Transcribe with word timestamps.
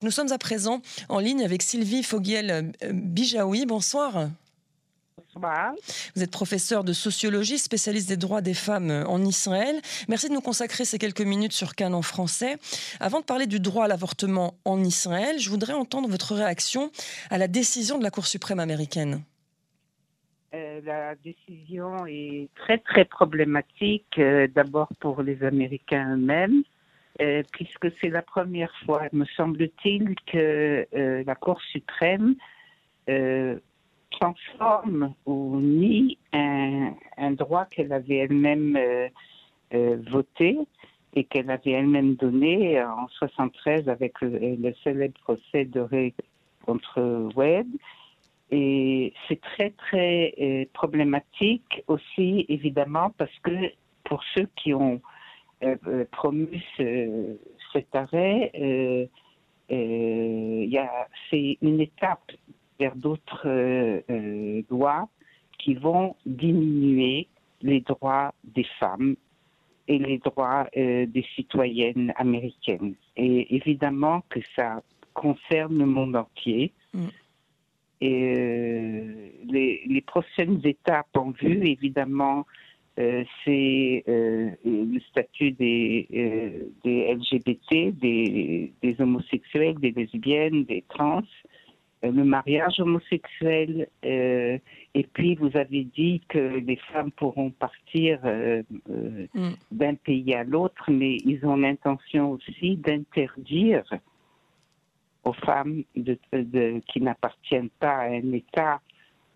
Nous 0.00 0.12
sommes 0.12 0.30
à 0.30 0.38
présent 0.38 0.80
en 1.08 1.18
ligne 1.18 1.42
avec 1.42 1.60
Sylvie 1.60 2.02
Foguiel-Bijaoui. 2.02 3.66
Bonsoir. 3.66 4.28
Bonsoir. 5.16 5.72
Vous 6.14 6.22
êtes 6.22 6.30
professeur 6.30 6.84
de 6.84 6.92
sociologie, 6.92 7.58
spécialiste 7.58 8.08
des 8.08 8.16
droits 8.16 8.40
des 8.40 8.54
femmes 8.54 9.04
en 9.08 9.24
Israël. 9.24 9.80
Merci 10.08 10.28
de 10.28 10.34
nous 10.34 10.40
consacrer 10.40 10.84
ces 10.84 10.98
quelques 10.98 11.22
minutes 11.22 11.52
sur 11.52 11.74
Canon 11.74 12.02
français. 12.02 12.58
Avant 13.00 13.18
de 13.18 13.24
parler 13.24 13.48
du 13.48 13.58
droit 13.58 13.86
à 13.86 13.88
l'avortement 13.88 14.54
en 14.64 14.84
Israël, 14.84 15.40
je 15.40 15.50
voudrais 15.50 15.72
entendre 15.72 16.08
votre 16.08 16.32
réaction 16.36 16.92
à 17.30 17.36
la 17.36 17.48
décision 17.48 17.98
de 17.98 18.04
la 18.04 18.12
Cour 18.12 18.26
suprême 18.26 18.60
américaine. 18.60 19.24
Euh, 20.54 20.80
la 20.84 21.16
décision 21.16 22.06
est 22.06 22.50
très 22.54 22.78
très 22.78 23.04
problématique, 23.04 24.06
euh, 24.18 24.46
d'abord 24.54 24.90
pour 25.00 25.22
les 25.22 25.42
Américains 25.42 26.14
eux-mêmes, 26.14 26.62
euh, 27.20 27.42
puisque 27.52 27.88
c'est 28.00 28.10
la 28.10 28.22
première 28.22 28.72
fois, 28.84 29.02
me 29.12 29.24
semble-t-il, 29.36 30.14
que 30.26 30.86
euh, 30.94 31.24
la 31.26 31.34
Cour 31.34 31.60
suprême 31.72 32.36
euh, 33.08 33.58
transforme 34.10 35.14
ou 35.26 35.60
nie 35.60 36.16
un, 36.32 36.92
droit 37.32 37.66
qu'elle 37.66 37.92
avait 37.92 38.18
elle-même 38.18 38.78
voté 40.10 40.58
et 41.14 41.24
qu'elle 41.24 41.50
avait 41.50 41.72
elle-même 41.72 42.14
donné 42.14 42.82
en 42.82 43.08
73 43.08 43.88
avec 43.88 44.20
le, 44.20 44.38
le 44.56 44.74
célèbre 44.82 45.18
procès 45.20 45.64
de 45.64 46.12
contre 46.64 47.30
Webb. 47.36 47.66
Et 48.50 49.12
c'est 49.26 49.40
très 49.40 49.70
très 49.70 50.68
problématique 50.72 51.82
aussi, 51.86 52.46
évidemment, 52.48 53.12
parce 53.18 53.36
que 53.42 53.72
pour 54.04 54.22
ceux 54.34 54.48
qui 54.56 54.72
ont 54.72 55.02
promu 56.12 56.60
ce, 56.76 57.36
cet 57.72 57.94
arrêt, 57.94 58.50
euh, 58.58 59.06
c'est 61.30 61.58
une 61.60 61.80
étape 61.80 62.32
vers 62.78 62.94
d'autres 62.94 63.46
lois 64.70 65.08
qui 65.58 65.74
vont 65.74 66.14
diminuer 66.24 67.26
les 67.62 67.80
droits 67.80 68.32
des 68.44 68.66
femmes 68.78 69.16
et 69.88 69.98
les 69.98 70.18
droits 70.18 70.68
des 70.74 71.26
citoyennes 71.34 72.12
américaines. 72.16 72.94
Et 73.16 73.56
évidemment 73.56 74.22
que 74.28 74.40
ça 74.54 74.82
concerne 75.18 75.78
le 75.78 75.86
monde 75.86 76.16
entier. 76.16 76.72
Mm. 76.94 77.06
Et 78.00 79.32
les, 79.44 79.82
les, 79.86 80.00
prochaines 80.02 80.60
étapes 80.64 81.16
en 81.16 81.30
vue, 81.30 81.66
évidemment, 81.66 82.40
euh, 82.40 82.67
c'est 83.44 84.04
euh, 84.08 84.50
le 84.64 84.98
statut 85.10 85.52
des, 85.52 86.08
euh, 86.12 86.64
des 86.84 87.14
LGBT, 87.14 87.96
des, 87.96 88.72
des, 88.82 89.00
homosexuels, 89.00 89.78
des 89.78 89.92
lesbiennes, 89.92 90.64
des 90.64 90.82
trans, 90.88 91.22
le 92.02 92.24
mariage 92.24 92.80
homosexuel. 92.80 93.88
et 94.02 95.06
puis, 95.12 95.34
vous 95.36 95.56
avez 95.56 95.84
dit 95.84 96.22
que 96.28 96.58
les 96.58 96.78
femmes 96.92 97.10
pourront 97.12 97.50
partir 97.50 98.20
mm. 98.24 99.50
d'un 99.72 99.94
pays 99.94 100.34
à 100.34 100.44
l'autre, 100.44 100.90
mais 100.90 101.16
ils 101.24 101.44
ont 101.44 101.56
l'intention 101.56 102.32
aussi 102.32 102.76
d'interdire 102.76 103.84
aux 105.24 105.32
femmes 105.32 105.82
de, 105.96 106.16
de, 106.32 106.80
qui 106.86 107.00
n'appartiennent 107.00 107.70
pas 107.80 107.96
à 107.96 108.10
un 108.10 108.32
État 108.32 108.80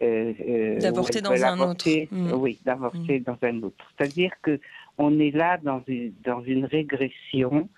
euh, 0.02 0.32
euh, 0.48 0.80
d'avorter 0.80 1.20
dans 1.20 1.44
un 1.44 1.58
autre. 1.60 1.88
Mm. 2.10 2.32
Oui, 2.32 2.58
d'avorter 2.64 3.20
mm. 3.20 3.22
dans 3.22 3.38
un 3.42 3.62
autre. 3.62 3.84
C'est-à-dire 3.96 4.32
que 4.42 4.58
on 4.98 5.18
est 5.18 5.30
là 5.30 5.58
dans 5.62 5.82
une, 5.86 6.12
dans 6.24 6.42
une 6.42 6.64
régression 6.64 7.68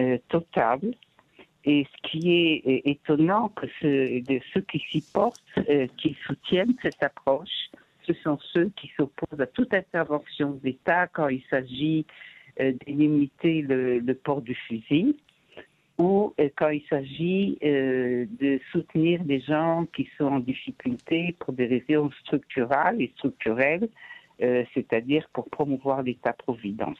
euh, 0.00 0.18
totale. 0.28 0.94
Et 1.64 1.84
ce 1.84 2.10
qui 2.10 2.32
est 2.32 2.82
étonnant, 2.86 3.50
que 3.50 3.66
ce, 3.82 4.22
de 4.22 4.40
ceux 4.54 4.62
qui 4.62 4.78
s'y 4.90 5.02
portent, 5.02 5.42
qui 5.98 6.16
soutiennent 6.26 6.74
cette 6.80 7.02
approche, 7.02 7.68
ce 8.06 8.14
sont 8.14 8.38
ceux 8.54 8.70
qui 8.76 8.90
s'opposent 8.96 9.38
à 9.38 9.46
toute 9.46 9.74
intervention 9.74 10.58
d'État 10.62 11.06
quand 11.08 11.28
il 11.28 11.42
s'agit 11.50 12.06
limiter 12.86 13.60
le, 13.60 13.98
le, 13.98 14.14
port 14.14 14.40
du 14.40 14.54
fusil 14.54 15.16
ou 16.00 16.32
euh, 16.40 16.48
quand 16.56 16.70
il 16.70 16.82
s'agit 16.88 17.58
euh, 17.62 18.24
de 18.40 18.58
soutenir 18.72 19.22
des 19.22 19.40
gens 19.40 19.84
qui 19.94 20.08
sont 20.16 20.24
en 20.24 20.40
difficulté 20.40 21.36
pour 21.38 21.52
des 21.52 21.66
raisons 21.66 22.10
structurales 22.22 23.02
et 23.02 23.12
structurelles, 23.16 23.86
euh, 24.42 24.64
c'est-à-dire 24.72 25.28
pour 25.34 25.50
promouvoir 25.50 26.02
l'État-providence. 26.02 26.96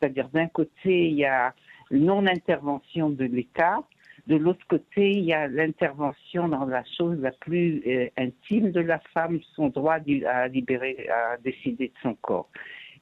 C'est-à-dire 0.00 0.30
d'un 0.30 0.46
côté, 0.46 1.08
il 1.10 1.16
y 1.16 1.26
a 1.26 1.52
non-intervention 1.90 3.10
de 3.10 3.26
l'État, 3.26 3.82
de 4.26 4.36
l'autre 4.36 4.66
côté, 4.66 5.10
il 5.10 5.24
y 5.24 5.34
a 5.34 5.46
l'intervention 5.46 6.48
dans 6.48 6.64
la 6.64 6.84
chose 6.96 7.18
la 7.20 7.32
plus 7.32 7.82
intime 8.16 8.72
de 8.72 8.80
la 8.80 8.98
femme, 9.14 9.40
son 9.56 9.68
droit 9.68 9.98
à 10.26 10.48
libérer, 10.48 11.08
à 11.08 11.36
décider 11.38 11.88
de 11.88 11.94
son 12.02 12.14
corps 12.14 12.48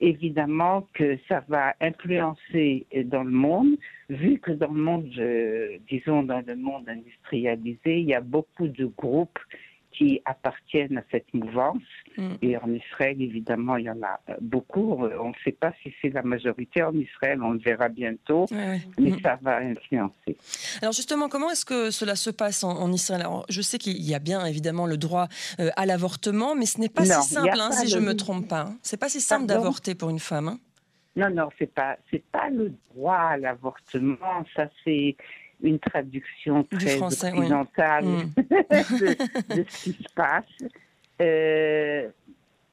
évidemment 0.00 0.86
que 0.94 1.18
ça 1.28 1.44
va 1.48 1.74
influencer 1.80 2.86
dans 3.06 3.24
le 3.24 3.30
monde, 3.30 3.76
vu 4.08 4.38
que 4.38 4.52
dans 4.52 4.72
le 4.72 4.80
monde, 4.80 5.10
disons 5.88 6.22
dans 6.22 6.44
le 6.46 6.56
monde 6.56 6.88
industrialisé, 6.88 8.00
il 8.00 8.06
y 8.06 8.14
a 8.14 8.20
beaucoup 8.20 8.68
de 8.68 8.86
groupes 8.86 9.38
qui 9.96 10.20
appartiennent 10.24 10.98
à 10.98 11.02
cette 11.10 11.32
mouvance. 11.32 11.82
Mm. 12.16 12.34
Et 12.42 12.56
en 12.56 12.70
Israël, 12.72 13.20
évidemment, 13.20 13.76
il 13.76 13.86
y 13.86 13.90
en 13.90 14.02
a 14.02 14.20
beaucoup. 14.40 14.98
On 15.20 15.28
ne 15.28 15.34
sait 15.44 15.52
pas 15.52 15.72
si 15.82 15.92
c'est 16.00 16.10
la 16.10 16.22
majorité 16.22 16.82
en 16.82 16.92
Israël, 16.92 17.42
on 17.42 17.52
le 17.52 17.58
verra 17.58 17.88
bientôt, 17.88 18.46
mais 18.50 18.80
mm. 18.98 19.20
ça 19.22 19.38
va 19.42 19.58
influencer. 19.58 20.36
Alors 20.82 20.92
justement, 20.92 21.28
comment 21.28 21.50
est-ce 21.50 21.64
que 21.64 21.90
cela 21.90 22.16
se 22.16 22.30
passe 22.30 22.64
en, 22.64 22.92
Israël? 22.92 23.22
Alors, 23.22 23.46
Je 23.48 23.62
sais 23.62 23.78
qu'il 23.78 24.02
y 24.02 24.14
a 24.14 24.18
bien 24.18 24.44
évidemment 24.44 24.86
le 24.86 24.96
droit 24.96 25.28
euh, 25.60 25.70
à 25.76 25.86
l'avortement, 25.86 26.54
mais 26.54 26.66
ce 26.66 26.80
n'est 26.80 26.88
pas 26.88 27.04
si 27.04 27.34
simple, 27.34 27.58
hein, 27.58 27.70
si 27.72 27.88
je 27.88 27.98
ne 27.98 28.04
me 28.04 28.14
trompe 28.14 28.48
pas. 28.48 28.62
Hein. 28.62 28.76
C'est 28.82 28.98
pas 28.98 29.08
si 29.08 29.20
simple 29.20 29.46
d'avorter 29.46 29.94
pour 29.94 30.10
une 30.10 30.18
femme. 30.18 30.48
Hein. 30.48 30.58
Non, 31.16 31.30
non, 31.30 31.48
c'est 31.58 31.72
pas, 31.72 31.96
c'est 32.10 32.22
pas 32.30 32.50
le 32.50 32.74
droit 32.90 33.16
à 33.16 33.36
l'avortement. 33.38 34.44
Ça, 34.54 34.68
c'est 34.84 35.16
une 35.62 35.78
traduction 35.78 36.64
très 36.64 37.00
occidentale 37.00 38.04
mm. 38.04 38.30
de, 38.36 39.64
ce 39.68 39.84
qui 39.84 39.92
se 39.92 40.12
passe. 40.14 40.44
Euh, 41.20 42.08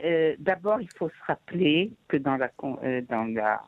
euh, 0.03 0.35
d'abord, 0.39 0.81
il 0.81 0.89
faut 0.97 1.09
se 1.09 1.25
rappeler 1.25 1.91
que 2.07 2.17
dans 2.17 2.35
la, 2.35 2.51
euh, 2.83 3.01
dans 3.09 3.25
la 3.33 3.61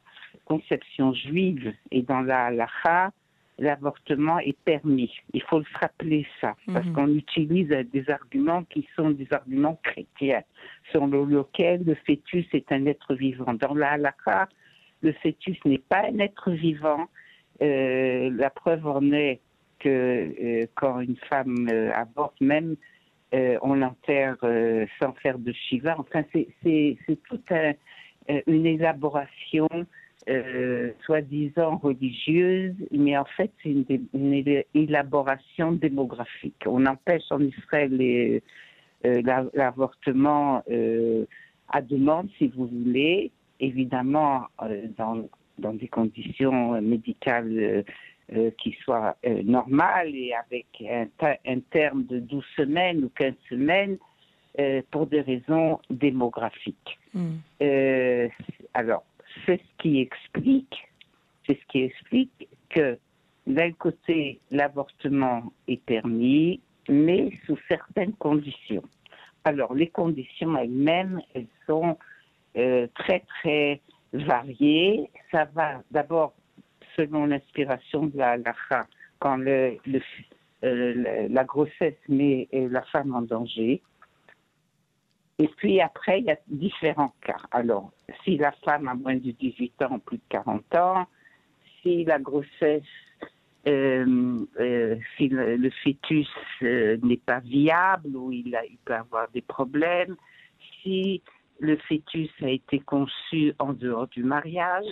conception 0.43 1.13
juive 1.13 1.73
et 1.91 2.01
dans 2.01 2.21
la 2.21 2.45
halakha, 2.45 3.11
l'avortement 3.57 4.39
est 4.39 4.57
permis. 4.65 5.11
Il 5.33 5.41
faut 5.43 5.63
se 5.63 5.77
rappeler 5.79 6.27
ça, 6.41 6.55
parce 6.67 6.85
mm-hmm. 6.85 6.91
qu'on 6.93 7.15
utilise 7.15 7.69
des 7.69 8.09
arguments 8.09 8.63
qui 8.65 8.85
sont 8.97 9.11
des 9.11 9.27
arguments 9.31 9.79
chrétiens, 9.81 10.43
selon 10.91 11.25
lesquels 11.25 11.83
le 11.85 11.95
fœtus 12.05 12.45
est 12.51 12.69
un 12.71 12.85
être 12.85 13.15
vivant. 13.15 13.53
Dans 13.53 13.73
la 13.73 13.91
halakha, 13.91 14.49
le 15.01 15.13
fœtus 15.13 15.57
n'est 15.63 15.77
pas 15.77 16.03
un 16.11 16.19
être 16.19 16.51
vivant, 16.51 17.07
euh, 17.61 18.29
la 18.35 18.49
preuve 18.49 18.85
en 18.85 19.11
est 19.11 19.39
que 19.79 19.89
euh, 19.89 20.65
quand 20.75 20.99
une 20.99 21.17
femme 21.29 21.67
euh, 21.71 21.91
avorte, 21.93 22.39
même 22.41 22.75
on 23.61 23.73
l'enterre 23.73 24.37
sans 24.97 25.11
faire 25.21 25.37
de 25.37 25.51
shiva. 25.51 25.97
Enfin, 25.99 26.23
c'est 26.31 26.97
toute 27.27 27.51
une 28.47 28.65
élaboration 28.65 29.67
soi-disant 31.05 31.75
religieuse, 31.75 32.75
mais 32.91 33.17
en 33.17 33.25
fait, 33.25 33.51
c'est 33.61 33.75
une, 34.13 34.63
élaboration 34.73 35.73
démographique. 35.73 36.63
On 36.65 36.85
empêche 36.85 37.29
en 37.29 37.41
Israël 37.41 38.41
l'avortement 39.03 40.63
à 41.67 41.81
demande, 41.81 42.29
si 42.37 42.47
vous 42.47 42.67
voulez, 42.67 43.31
évidemment, 43.59 44.45
dans 44.97 45.27
dans 45.57 45.73
des 45.73 45.87
conditions 45.87 46.81
médicales 46.81 47.57
euh, 47.57 47.83
euh, 48.35 48.51
qui 48.57 48.75
soient 48.83 49.15
euh, 49.25 49.43
normales 49.43 50.15
et 50.15 50.33
avec 50.33 50.65
un, 50.89 51.07
un, 51.45 51.59
terme 51.71 52.05
de 52.05 52.19
12 52.19 52.43
semaines 52.55 53.03
ou 53.03 53.09
15 53.09 53.33
semaines 53.49 53.97
pour 54.89 55.05
des 55.05 55.19
raisons 55.19 55.79
démographiques. 55.89 56.97
Mm. 57.13 57.39
alors, 58.73 59.03
c'est 59.45 59.57
ce 59.57 59.83
qui 59.83 59.99
explique, 59.99 60.87
c'est 61.45 61.59
ce 61.59 61.65
qui 61.67 61.83
explique 61.83 62.47
que 62.69 62.97
d'un 63.45 63.73
côté, 63.73 64.39
l'avortement 64.51 65.51
est 65.67 65.83
permis, 65.83 66.61
mais 66.87 67.31
sous 67.45 67.57
certaines 67.67 68.13
conditions. 68.13 68.83
Alors, 69.43 69.73
les 69.73 69.87
conditions 69.87 70.57
elles-mêmes, 70.57 71.19
elles 71.33 71.47
sont 71.67 71.97
très, 72.53 73.25
très 73.41 73.81
variées. 74.23 75.09
Ça 75.31 75.45
va 75.53 75.81
d'abord 75.91 76.33
selon 76.95 77.25
l'inspiration 77.25 78.07
de 78.07 78.17
la 78.17 78.31
halakha, 78.31 78.87
quand 79.19 79.37
le, 79.37 79.77
euh, 80.63 81.27
la 81.29 81.43
grossesse 81.43 81.97
met 82.07 82.47
euh, 82.53 82.67
la 82.69 82.81
femme 82.83 83.13
en 83.13 83.21
danger. 83.21 83.81
Et 85.37 85.49
puis 85.57 85.81
après, 85.81 86.19
il 86.19 86.25
y 86.25 86.31
a 86.31 86.37
différents 86.47 87.13
cas. 87.21 87.37
Alors, 87.51 87.91
si 88.23 88.37
la 88.37 88.53
femme 88.63 88.87
a 88.87 88.93
moins 88.93 89.15
de 89.15 89.31
18 89.31 89.81
ans, 89.81 89.99
plus 89.99 90.17
de 90.17 90.23
40 90.29 90.75
ans, 90.75 91.05
si 91.81 92.05
la 92.05 92.19
grossesse 92.19 92.83
si 93.65 95.27
le, 95.27 95.69
fœtus 95.83 96.29
n'est 96.61 97.17
pas 97.17 97.39
viable 97.39 98.15
ou 98.15 98.31
il, 98.31 98.55
il 98.69 98.77
peut 98.85 98.93
avoir 98.93 99.27
des 99.31 99.41
problèmes, 99.41 100.15
si 100.81 101.23
le 101.59 101.77
fœtus 101.77 102.29
a 102.41 102.49
été 102.49 102.79
conçu 102.79 103.53
en 103.59 103.73
dehors 103.73 104.07
du 104.07 104.23
mariage, 104.23 104.85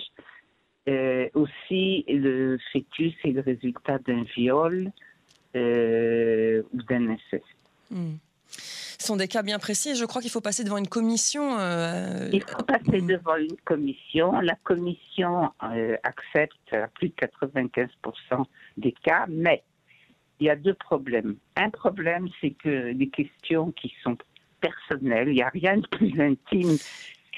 euh, 0.90 1.30
aussi 1.34 2.04
le 2.08 2.58
fœtus 2.72 3.14
est 3.24 3.32
le 3.32 3.42
résultat 3.42 4.00
d'un 4.00 4.24
viol 4.36 4.92
euh, 5.56 6.62
ou 6.74 6.82
d'un 6.84 7.10
inceste. 7.10 7.44
Hmm. 7.90 8.16
Ce 8.48 9.08
sont 9.08 9.16
des 9.18 9.28
cas 9.28 9.44
bien 9.44 9.60
précis 9.60 9.96
je 9.96 10.06
crois 10.06 10.22
qu'il 10.22 10.32
faut 10.32 10.42
passer 10.42 10.64
devant 10.64 10.78
une 10.78 10.88
commission. 10.88 11.58
Euh, 11.60 12.30
il 12.34 12.42
faut 12.42 12.64
passer 12.64 13.02
hmm. 13.02 13.08
devant 13.08 13.36
une 13.36 13.56
commission. 13.64 14.40
La 14.42 14.56
commission 14.64 15.52
accepte 15.60 16.74
à 16.74 16.88
plus 16.88 17.10
de 17.10 17.16
95% 17.16 18.46
des 18.78 18.92
cas, 18.92 19.26
mais 19.30 19.64
il 20.40 20.48
y 20.48 20.50
a 20.50 20.56
deux 20.56 20.74
problèmes. 20.74 21.38
Un 21.56 21.70
problème, 21.70 22.28
c'est 22.42 22.52
que 22.52 22.92
les 22.92 23.08
questions 23.08 23.72
qui 23.72 23.94
sont 24.04 24.18
personnel. 24.64 25.28
Il 25.30 25.36
n'y 25.36 25.42
a 25.42 25.50
rien 25.50 25.78
de 25.78 25.88
plus 25.88 26.20
intime 26.20 26.78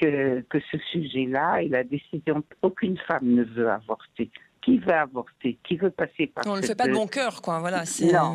que, 0.00 0.40
que 0.48 0.58
ce 0.70 0.78
sujet-là 0.92 1.62
et 1.62 1.68
la 1.68 1.84
décision. 1.84 2.42
Aucune 2.62 2.98
femme 2.98 3.24
ne 3.24 3.42
veut 3.42 3.70
avorter. 3.70 4.30
Qui 4.62 4.78
veut 4.78 4.94
avorter? 4.94 5.58
Qui 5.62 5.76
veut 5.76 5.90
passer 5.90 6.26
par 6.26 6.44
On 6.46 6.56
ne 6.56 6.60
le 6.60 6.66
fait 6.66 6.74
pas 6.74 6.88
de 6.88 6.92
bon 6.92 7.06
cœur, 7.06 7.40
quoi. 7.40 7.60
Voilà, 7.60 7.84
c'est 7.84 8.10
pas, 8.10 8.34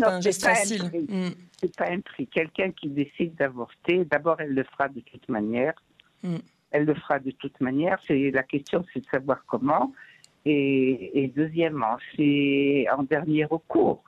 pas, 0.00 0.14
un 0.14 0.20
geste 0.20 0.44
facile. 0.44 0.84
Mm. 0.84 1.28
C'est 1.60 1.76
pas 1.76 1.90
un 1.90 2.00
prix. 2.00 2.26
Quelqu'un 2.26 2.70
qui 2.70 2.88
décide 2.88 3.34
d'avorter, 3.34 4.04
d'abord, 4.04 4.40
elle 4.40 4.54
le 4.54 4.64
fera 4.64 4.88
de 4.88 5.00
toute 5.00 5.28
manière. 5.28 5.74
Mm. 6.22 6.36
Elle 6.70 6.84
le 6.84 6.94
fera 6.94 7.18
de 7.18 7.30
toute 7.32 7.60
manière. 7.60 7.98
C'est 8.06 8.30
la 8.30 8.42
question, 8.42 8.84
c'est 8.92 9.00
de 9.00 9.06
savoir 9.06 9.44
comment. 9.46 9.92
Et, 10.44 11.22
et 11.22 11.28
deuxièmement, 11.28 11.96
c'est 12.16 12.86
en 12.96 13.02
dernier 13.02 13.44
recours. 13.44 14.02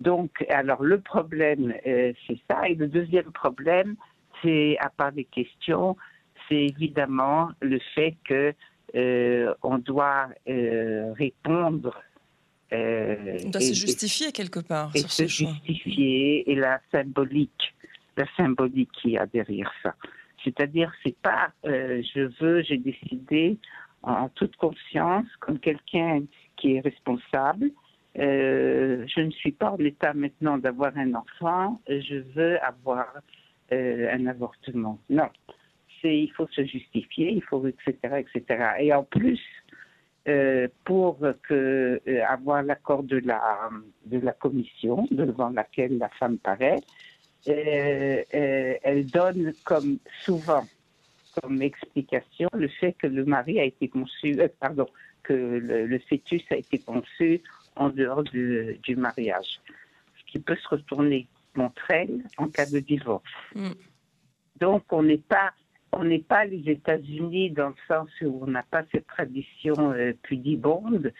Donc, 0.00 0.44
alors 0.48 0.82
le 0.82 1.00
problème, 1.00 1.74
euh, 1.86 2.12
c'est 2.26 2.38
ça. 2.50 2.68
Et 2.68 2.74
le 2.74 2.88
deuxième 2.88 3.30
problème, 3.32 3.96
c'est, 4.42 4.76
à 4.80 4.90
part 4.90 5.12
les 5.12 5.24
questions, 5.24 5.96
c'est 6.48 6.66
évidemment 6.66 7.50
le 7.60 7.78
fait 7.94 8.16
que 8.24 8.52
euh, 8.94 9.54
on 9.62 9.78
doit 9.78 10.28
euh, 10.48 11.12
répondre. 11.12 12.02
on 12.72 13.50
doit 13.50 13.60
se 13.60 13.74
justifier 13.74 14.32
quelque 14.32 14.60
part. 14.60 14.90
Et 14.94 15.00
se 15.00 15.26
justifier 15.26 16.50
et 16.50 16.54
la 16.54 16.80
symbolique, 16.90 17.74
la 18.16 18.26
symbolique 18.36 18.90
qui 19.00 19.16
a 19.16 19.26
derrière 19.26 19.72
ça. 19.82 19.94
C'est-à-dire, 20.42 20.92
c'est 21.02 21.16
pas 21.16 21.52
je 21.64 22.28
veux, 22.40 22.62
j'ai 22.62 22.76
décidé 22.76 23.56
en 24.02 24.28
toute 24.28 24.56
conscience, 24.56 25.26
comme 25.40 25.58
quelqu'un 25.58 26.24
qui 26.56 26.74
est 26.74 26.80
responsable, 26.80 27.70
euh, 28.18 29.04
je 29.06 29.20
ne 29.20 29.30
suis 29.30 29.52
pas 29.52 29.70
en 29.72 29.78
état 29.78 30.14
maintenant 30.14 30.58
d'avoir 30.58 30.96
un 30.96 31.14
enfant, 31.14 31.80
je 31.88 32.22
veux 32.34 32.62
avoir 32.62 33.06
euh, 33.72 34.12
un 34.12 34.26
avortement. 34.26 34.98
Non, 35.10 35.28
c'est 36.00 36.16
il 36.16 36.30
faut 36.32 36.46
se 36.48 36.64
justifier, 36.64 37.32
il 37.32 37.42
faut 37.42 37.66
etc 37.66 37.96
etc. 38.18 38.64
Et 38.78 38.92
en 38.92 39.02
plus, 39.02 39.40
euh, 40.28 40.68
pour 40.84 41.18
avoir 42.28 42.62
l'accord 42.62 43.02
de 43.02 43.18
la 43.18 43.70
de 44.06 44.18
la 44.18 44.32
commission 44.32 45.08
devant 45.10 45.50
laquelle 45.50 45.98
la 45.98 46.08
femme 46.10 46.38
paraît, 46.38 46.80
elle 47.46 49.06
donne 49.06 49.52
comme 49.64 49.98
souvent 50.22 50.64
comme 51.42 51.62
explication 51.62 52.48
le 52.52 52.68
fait 52.68 52.92
que 52.92 53.06
le 53.06 53.24
mari 53.24 53.58
a 53.58 53.64
été 53.64 53.88
conçu, 53.88 54.38
pardon, 54.60 54.86
que 55.22 55.32
le, 55.32 55.98
fœtus 55.98 56.44
a 56.50 56.56
été 56.56 56.78
conçu 56.78 57.42
en 57.76 57.88
dehors 57.88 58.22
du, 58.22 58.96
mariage, 58.96 59.60
ce 60.18 60.32
qui 60.32 60.38
peut 60.38 60.56
se 60.56 60.68
retourner 60.68 61.26
contre 61.54 61.90
elle 61.90 62.22
en 62.38 62.48
cas 62.48 62.66
de 62.66 62.80
divorce. 62.80 63.24
Mm. 63.54 63.70
Donc, 64.60 64.84
on 64.92 65.02
n'est 65.02 65.18
pas 65.18 65.52
on 65.96 66.04
n'est 66.04 66.18
pas 66.18 66.44
les 66.44 66.68
États-Unis 66.68 67.50
dans 67.50 67.68
le 67.68 67.74
sens 67.86 68.08
où 68.22 68.40
on 68.42 68.48
n'a 68.48 68.64
pas 68.64 68.82
cette 68.90 69.06
tradition 69.06 69.92
euh, 69.92 70.12
pudibonde 70.22 71.12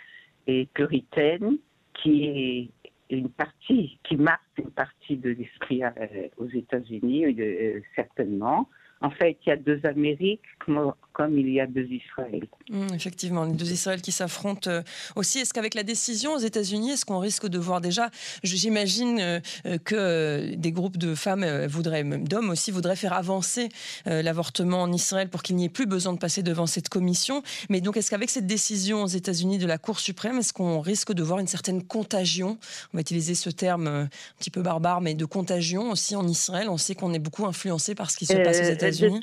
et 0.49 0.67
puritaine 0.75 1.59
qui 1.95 2.25
est 2.25 2.71
une 3.11 3.29
partie, 3.29 3.99
qui 4.03 4.17
marque 4.17 4.43
une 4.59 4.71
partie 4.71 5.17
de 5.17 5.31
l'esprit 5.31 5.85
euh, 5.85 6.29
aux 6.39 6.49
États-Unis, 6.49 7.27
euh, 7.27 7.81
certainement. 7.95 8.69
En 9.01 9.11
fait, 9.11 9.39
il 9.45 9.51
y 9.51 9.53
a 9.53 9.56
deux 9.56 9.81
Amériques 9.85 10.43
comme, 10.59 10.93
il 11.20 11.50
y 11.50 11.61
a 11.61 11.66
deux 11.66 11.87
Israël. 11.90 12.46
Mmh, 12.70 12.94
effectivement, 12.94 13.44
les 13.44 13.52
deux 13.52 13.70
Israël 13.70 14.00
qui 14.00 14.12
s'affrontent 14.12 14.70
euh, 14.70 14.82
aussi. 15.16 15.38
Est-ce 15.38 15.52
qu'avec 15.52 15.75
la 15.75 15.82
décision 15.82 16.34
aux 16.34 16.38
États-Unis, 16.38 16.93
est-ce 16.93 17.05
qu'on 17.05 17.19
risque 17.19 17.46
de 17.46 17.58
voir 17.58 17.81
déjà, 17.81 18.11
j'imagine 18.43 19.20
euh, 19.20 19.40
euh, 19.66 19.78
que 19.78 20.55
des 20.55 20.72
groupes 20.72 20.96
de 20.96 21.14
femmes 21.14 21.44
voudraient, 21.66 22.05
même 22.05 22.26
d'hommes 22.26 22.50
aussi, 22.50 22.70
voudraient 22.70 22.96
faire 22.96 23.12
avancer 23.12 23.69
l'avortement 24.06 24.82
en 24.82 24.93
Israël 24.93 25.28
pour 25.28 25.43
qu'il 25.43 25.56
n'y 25.56 25.64
ait 25.64 25.70
plus 25.70 25.87
besoin 25.87 26.12
de 26.12 26.19
passer 26.19 26.43
devant 26.43 26.66
cette 26.66 26.88
commission? 26.88 27.43
Mais 27.69 27.81
donc, 27.81 27.96
est-ce 27.96 28.10
qu'avec 28.10 28.31
cette 28.31 28.46
décision 28.46 29.02
aux 29.02 29.08
États-Unis 29.08 29.58
de 29.58 29.67
la 29.67 29.78
Cour 29.78 30.00
suprême, 30.00 30.38
est-ce 30.38 30.52
qu'on 30.52 30.81
risque 30.81 31.12
de 31.12 31.22
voir 31.22 31.38
une 31.38 31.46
certaine 31.46 31.82
contagion? 31.82 32.58
On 32.93 32.99
va 32.99 33.00
utiliser 33.00 33.34
ce 33.34 33.50
terme 33.50 33.87
un 33.87 34.08
petit 34.38 34.50
peu 34.50 34.62
barbare, 34.62 35.00
mais 35.00 35.14
de 35.14 35.25
contagion 35.25 35.90
aussi 35.90 36.17
en 36.17 36.26
Israël. 36.26 36.69
On 36.69 36.78
sait 36.78 36.94
qu'on 36.94 37.12
est 37.14 37.19
beaucoup 37.19 37.46
influencé 37.46 37.94
par 37.94 38.10
ce 38.10 38.17
qui 38.17 38.26
se 38.26 38.34
passe 38.34 38.60
aux 38.60 38.72
États-Unis. 38.72 39.20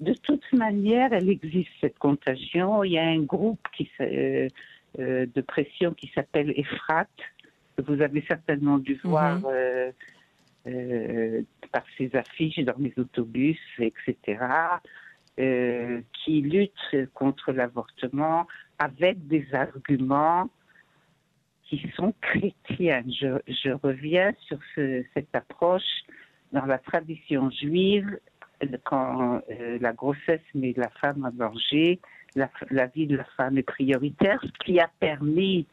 De, 0.00 0.12
toute 0.14 0.52
manière, 0.52 1.12
elle 1.12 1.28
existe 1.28 1.70
cette 1.80 1.98
contagion. 1.98 2.84
Il 2.84 2.92
y 2.92 2.98
a 2.98 3.04
un 3.04 3.22
groupe 3.22 3.66
qui, 3.76 3.90
euh, 4.00 4.48
euh, 4.98 5.26
de 5.34 5.40
pression 5.40 5.92
qui 5.92 6.10
s'appelle 6.14 6.52
EFRAT, 6.56 7.08
que 7.76 7.82
vous 7.82 8.00
avez 8.00 8.24
certainement 8.28 8.78
dû 8.78 8.94
mhm. 8.94 9.00
voir 9.02 9.40
euh, 9.46 11.42
par 11.72 11.84
ses 11.96 12.14
affiches 12.14 12.58
dans 12.60 12.78
les 12.78 12.92
autobus, 12.96 13.58
etc., 13.78 14.38
qui 16.12 16.42
lutte 16.42 17.12
contre 17.14 17.52
l'avortement 17.52 18.48
avec 18.80 19.24
des 19.28 19.46
arguments 19.52 20.50
qui 21.62 21.88
sont 21.94 22.12
chrétiens. 22.20 23.04
Je, 23.06 23.70
reviens 23.70 24.32
sur 24.48 24.58
cette 24.74 25.34
approche 25.34 26.02
dans 26.52 26.66
la 26.66 26.78
tradition 26.78 27.50
juive 27.50 28.18
quand 28.84 29.40
euh, 29.50 29.78
la 29.80 29.92
grossesse 29.92 30.42
met 30.54 30.74
la 30.76 30.88
femme 31.00 31.24
à 31.24 31.30
danger, 31.30 32.00
la, 32.34 32.86
vie 32.86 33.06
de 33.06 33.16
la 33.16 33.24
femme 33.36 33.58
est 33.58 33.62
prioritaire, 33.62 34.40
ce 34.42 34.64
qui 34.64 34.78
a 34.80 34.90
permis 35.00 35.66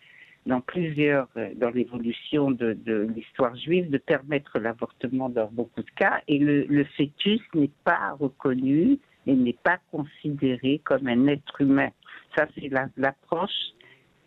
dans 0.45 0.61
plusieurs, 0.61 1.27
euh, 1.37 1.49
dans 1.55 1.69
l'évolution 1.69 2.51
de, 2.51 2.77
l'histoire 3.15 3.55
juive, 3.55 3.89
de 3.89 3.97
permettre 3.97 4.59
l'avortement 4.59 5.29
dans 5.29 5.49
beaucoup 5.51 5.81
de 5.81 5.91
cas. 5.95 6.21
Et 6.27 6.39
le, 6.39 6.83
fœtus 6.97 7.41
n'est 7.53 7.71
pas 7.83 8.15
reconnu 8.19 8.99
et 9.27 9.33
n'est 9.33 9.57
pas 9.63 9.79
considéré 9.91 10.79
comme 10.83 11.07
un 11.07 11.27
être 11.27 11.61
humain. 11.61 11.89
Ça, 12.35 12.47
c'est 12.55 12.69
l'approche 12.97 13.73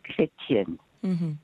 chrétienne. 0.03 0.77
Mm-hmm. 1.05 1.35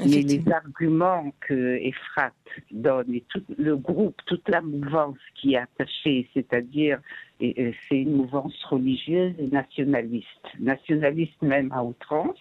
Mais 0.00 0.22
les 0.22 0.42
arguments 0.50 1.32
que 1.40 1.76
Ephrat 1.76 2.32
donne 2.72 3.14
et 3.14 3.24
tout 3.28 3.44
le 3.56 3.76
groupe, 3.76 4.20
toute 4.26 4.48
la 4.48 4.60
mouvance 4.60 5.18
qui 5.36 5.54
est 5.54 5.58
attachée, 5.58 6.28
c'est-à-dire 6.34 7.00
c'est 7.38 7.74
une 7.90 8.16
mouvance 8.16 8.60
religieuse 8.64 9.34
et 9.38 9.46
nationaliste, 9.46 10.26
nationaliste 10.58 11.40
même 11.42 11.70
à 11.70 11.84
outrance, 11.84 12.38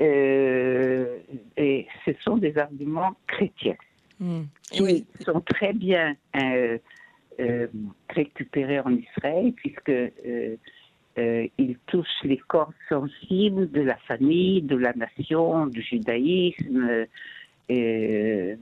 euh, 0.00 1.18
et 1.56 1.86
ce 2.04 2.10
sont 2.24 2.38
des 2.38 2.58
arguments 2.58 3.14
chrétiens 3.28 3.76
mmh. 4.18 4.40
qui 4.72 5.06
sont 5.24 5.40
très 5.42 5.74
bien 5.74 6.16
euh, 6.34 6.78
euh, 7.38 7.68
récupérés 8.08 8.80
en 8.80 8.96
Israël 8.96 9.52
puisque 9.52 9.92
euh, 11.18 11.46
il 11.58 11.76
touche 11.86 12.22
les 12.22 12.38
corps 12.38 12.72
sensibles 12.88 13.70
de 13.70 13.82
la 13.82 13.96
famille, 13.96 14.62
de 14.62 14.76
la 14.76 14.94
nation, 14.94 15.66
du 15.66 15.82
judaïsme, 15.82 16.88
euh, 16.88 17.06
euh, 17.70 18.56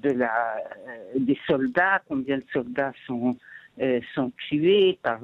des 1.16 1.38
soldats. 1.47 2.02
Combien 2.09 2.38
de 2.38 2.45
soldats 2.52 2.92
sont, 3.07 3.37
sont 4.14 4.33
tués 4.49 4.99
par, 5.02 5.21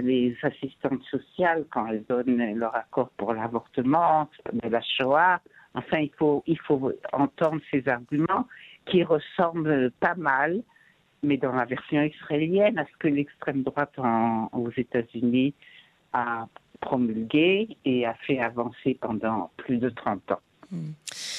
les 0.00 0.36
assistantes 0.42 1.02
sociales 1.04 1.64
quand 1.70 1.88
elles 1.88 2.04
donnent 2.08 2.54
leur 2.54 2.74
accord 2.76 3.10
pour 3.16 3.34
l'avortement, 3.34 4.30
de 4.52 4.68
la 4.68 4.80
Shoah. 4.80 5.40
Enfin, 5.74 5.98
il 6.46 6.58
faut 6.60 6.92
entendre 7.12 7.60
ces 7.70 7.88
arguments 7.88 8.46
qui 8.86 9.02
ressemblent 9.02 9.90
pas 10.00 10.14
mal, 10.14 10.62
mais 11.22 11.38
dans 11.38 11.52
la 11.52 11.64
version 11.64 12.02
israélienne, 12.02 12.78
à 12.78 12.84
ce 12.84 12.96
que 12.98 13.08
l'extrême 13.08 13.62
droite 13.62 13.94
aux 14.52 14.70
États-Unis 14.76 15.54
a 16.12 16.46
promulgué 16.80 17.76
et 17.84 18.06
a 18.06 18.14
fait 18.26 18.38
avancer 18.38 18.98
pendant 19.00 19.50
plus 19.56 19.78
de 19.78 19.88
30 19.88 20.32
ans. 20.32 20.40
Hmm. 20.70 20.92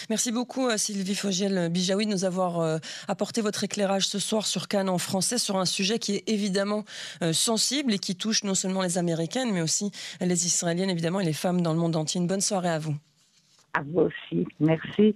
Merci 0.09 0.31
beaucoup 0.31 0.67
à 0.67 0.77
Sylvie 0.77 1.15
Fogiel-Bijaoui 1.15 2.05
de 2.05 2.11
nous 2.11 2.23
avoir 2.23 2.59
euh, 2.59 2.77
apporté 3.07 3.41
votre 3.41 3.63
éclairage 3.63 4.07
ce 4.07 4.19
soir 4.19 4.45
sur 4.45 4.67
Cannes 4.67 4.89
en 4.89 4.99
français, 4.99 5.37
sur 5.37 5.57
un 5.57 5.65
sujet 5.65 5.97
qui 5.97 6.15
est 6.15 6.29
évidemment 6.29 6.83
euh, 7.23 7.33
sensible 7.33 7.93
et 7.93 7.99
qui 7.99 8.15
touche 8.15 8.43
non 8.43 8.53
seulement 8.53 8.83
les 8.83 8.97
Américaines, 8.97 9.51
mais 9.51 9.61
aussi 9.61 9.91
les 10.21 10.45
Israéliennes, 10.45 10.91
évidemment, 10.91 11.19
et 11.19 11.25
les 11.25 11.33
femmes 11.33 11.61
dans 11.61 11.73
le 11.73 11.79
monde 11.79 11.95
entier. 11.95 12.21
Une 12.21 12.27
bonne 12.27 12.41
soirée 12.41 12.69
à 12.69 12.79
vous. 12.79 12.95
À 13.73 13.81
vous 13.81 14.01
aussi. 14.01 14.45
Merci. 14.59 15.15